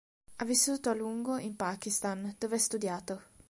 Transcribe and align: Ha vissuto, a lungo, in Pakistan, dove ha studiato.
Ha 0.37 0.45
vissuto, 0.45 0.89
a 0.89 0.95
lungo, 0.95 1.37
in 1.37 1.55
Pakistan, 1.55 2.33
dove 2.39 2.55
ha 2.55 2.57
studiato. 2.57 3.21